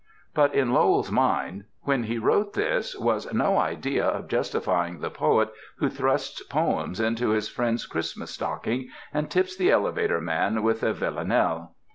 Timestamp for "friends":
7.47-7.85